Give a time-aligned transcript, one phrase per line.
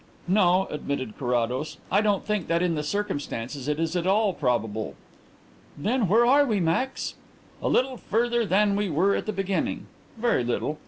[0.27, 1.77] "No," admitted Carrados.
[1.91, 4.95] "I don't think that in the circumstances it is at all probable."
[5.77, 7.13] "Then where are we, Max?"
[7.61, 9.85] "A little further than we were at the beginning.
[10.17, 10.79] Very little....